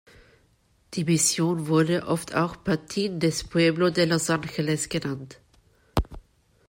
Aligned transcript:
Die 0.95 1.03
Mission 1.05 1.67
wurde 1.67 2.07
oft 2.07 2.33
auch 2.33 2.55
die 2.55 2.63
„Patin 2.63 3.19
des 3.19 3.43
Pueblo 3.43 3.91
de 3.91 4.05
Los 4.05 4.31
Angeles“ 4.31 4.89
genannt. 4.89 5.39